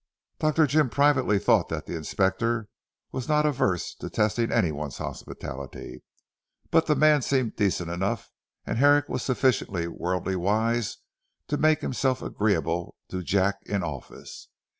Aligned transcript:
Dr. 0.39 0.65
Jim 0.65 0.89
privately 0.89 1.37
thought 1.37 1.69
that 1.69 1.85
the 1.85 1.95
Inspector 1.95 2.67
was 3.11 3.27
not 3.27 3.45
averse 3.45 3.93
to 3.97 4.09
testing 4.09 4.51
anyone's 4.51 4.97
hospitality: 4.97 6.01
but 6.71 6.87
the 6.87 6.95
man 6.95 7.21
seemed 7.21 7.55
decent 7.55 7.91
enough, 7.91 8.31
and 8.65 8.79
Herrick 8.79 9.09
was 9.09 9.21
sufficiently 9.21 9.87
worldly 9.87 10.35
wise 10.35 10.97
to 11.49 11.55
make 11.57 11.81
himself 11.81 12.23
agreeable 12.23 12.95
to 13.09 13.21
Jack 13.21 13.59
in 13.67 13.83
Office. 13.83 14.47